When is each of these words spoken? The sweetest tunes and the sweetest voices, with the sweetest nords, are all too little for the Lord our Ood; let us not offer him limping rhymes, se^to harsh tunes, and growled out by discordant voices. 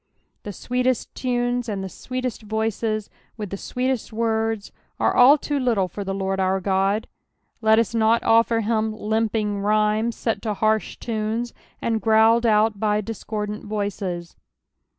The 0.41 0.51
sweetest 0.51 1.13
tunes 1.13 1.69
and 1.69 1.83
the 1.83 1.87
sweetest 1.87 2.41
voices, 2.41 3.11
with 3.37 3.51
the 3.51 3.55
sweetest 3.57 4.09
nords, 4.11 4.71
are 4.99 5.13
all 5.15 5.37
too 5.37 5.59
little 5.59 5.87
for 5.87 6.03
the 6.03 6.11
Lord 6.15 6.39
our 6.39 6.57
Ood; 6.57 7.07
let 7.61 7.77
us 7.77 7.93
not 7.93 8.23
offer 8.23 8.61
him 8.61 8.93
limping 8.97 9.59
rhymes, 9.59 10.15
se^to 10.15 10.55
harsh 10.55 10.97
tunes, 10.97 11.53
and 11.83 12.01
growled 12.01 12.47
out 12.47 12.79
by 12.79 12.99
discordant 12.99 13.65
voices. 13.67 14.35